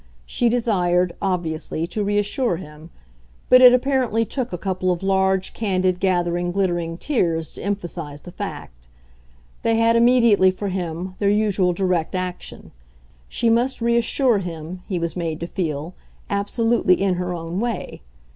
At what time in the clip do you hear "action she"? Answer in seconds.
12.15-13.47